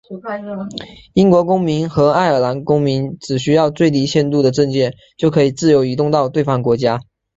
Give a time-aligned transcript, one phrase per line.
[1.13, 6.99] 英国公民和爱尔兰公民只需要最低限度的证件就可以自由移动到对方国家。